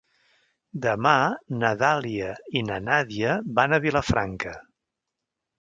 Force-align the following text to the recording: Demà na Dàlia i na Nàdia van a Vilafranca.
Demà 0.85 1.11
na 1.63 1.71
Dàlia 1.83 2.31
i 2.61 2.65
na 2.71 2.79
Nàdia 2.89 3.37
van 3.61 3.79
a 3.79 3.83
Vilafranca. 3.85 4.59